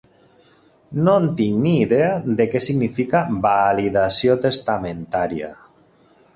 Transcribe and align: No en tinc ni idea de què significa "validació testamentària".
No 1.07 1.13
en 1.23 1.27
tinc 1.41 1.59
ni 1.65 1.73
idea 1.81 2.09
de 2.41 2.49
què 2.55 2.63
significa 2.69 3.23
"validació 3.47 4.41
testamentària". 4.49 5.55